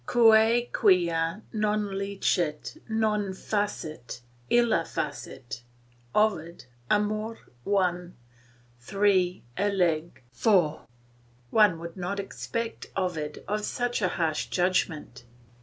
[0.07, 5.61] "Quae quia non liceat non facit, illa facit."
[6.15, 7.37] OVID, Amor.
[7.67, 8.13] I.
[8.95, 9.43] iii.
[9.59, 10.23] eleg.
[10.43, 10.79] iv.
[11.51, 15.23] One would not suspect Ovid of such a harsh judgment.